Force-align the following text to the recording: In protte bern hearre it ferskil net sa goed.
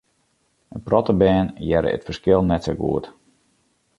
In 0.77 0.81
protte 0.87 1.15
bern 1.21 1.49
hearre 1.65 1.93
it 1.97 2.07
ferskil 2.07 2.41
net 2.47 2.63
sa 2.65 2.73
goed. 2.83 3.05